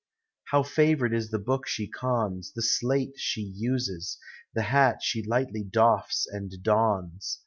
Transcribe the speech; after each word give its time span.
How 0.45 0.63
favored 0.63 1.13
is 1.13 1.29
the 1.29 1.37
book 1.37 1.67
she 1.67 1.87
cons, 1.87 2.53
The 2.53 2.63
slate 2.63 3.17
she 3.19 3.41
uses, 3.41 4.17
The 4.51 4.63
hat 4.63 5.03
she 5.03 5.21
lightly 5.21 5.63
dotl's 5.63 6.25
and 6.31 6.51
dons. 6.63 7.39